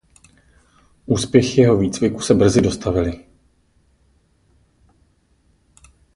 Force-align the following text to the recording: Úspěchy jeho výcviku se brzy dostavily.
Úspěchy 1.05 1.61
jeho 1.61 1.77
výcviku 1.77 2.19
se 2.19 2.33
brzy 2.33 2.61
dostavily. 2.61 3.25